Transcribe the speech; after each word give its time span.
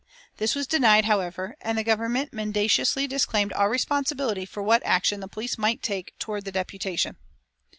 This 0.37 0.55
was 0.55 0.65
denied, 0.65 1.05
however, 1.05 1.55
and 1.61 1.77
the 1.77 1.83
Government 1.83 2.31
mendaciously 2.33 3.05
disclaimed 3.05 3.53
all 3.53 3.69
responsibility 3.69 4.47
for 4.47 4.63
what 4.63 4.81
action 4.83 5.19
the 5.19 5.27
police 5.27 5.59
might 5.59 5.83
take 5.83 6.17
toward 6.17 6.43
the 6.43 6.51
deputation. 6.51 7.17